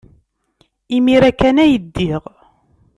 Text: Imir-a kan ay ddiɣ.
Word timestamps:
Imir-a 0.95 1.31
kan 1.39 1.57
ay 1.63 1.73
ddiɣ. 1.83 2.23